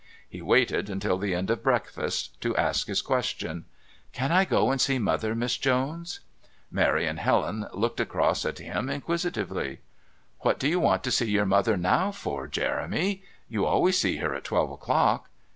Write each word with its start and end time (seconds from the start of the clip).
He 0.27 0.41
waited 0.41 0.89
until 0.89 1.19
the 1.19 1.35
end 1.35 1.51
of 1.51 1.61
breakfast 1.61 2.41
to 2.41 2.57
ask 2.57 2.87
his 2.87 3.03
question: 3.03 3.65
"Can 4.13 4.31
I 4.31 4.45
go 4.45 4.71
and 4.71 4.81
see 4.81 4.97
Mother, 4.97 5.35
Miss 5.35 5.57
Jones?" 5.57 6.21
Mary 6.71 7.05
and 7.05 7.19
Helen 7.19 7.67
looked 7.71 7.99
across 7.99 8.43
at 8.43 8.57
him 8.57 8.89
inquisitively. 8.89 9.81
"What 10.39 10.57
do 10.57 10.67
you 10.67 10.79
want 10.79 11.03
to 11.03 11.11
see 11.11 11.29
your 11.29 11.45
mother 11.45 11.73
for 12.13 12.41
now, 12.47 12.47
Jeremy? 12.49 13.21
You 13.47 13.67
always 13.67 13.99
see 13.99 14.17
her 14.17 14.33
at 14.33 14.43
twelve 14.45 14.71
o'clock." 14.71 15.29